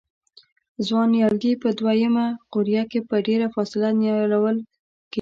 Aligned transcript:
ځوان 0.85 1.07
نیالګي 1.13 1.53
په 1.63 1.69
دوه 1.79 1.93
یمه 2.03 2.25
قوریه 2.53 2.83
کې 2.91 2.99
په 3.09 3.15
ډېره 3.27 3.47
فاصله 3.55 3.89
نیالول 3.99 4.57
کېږي. 4.65 4.73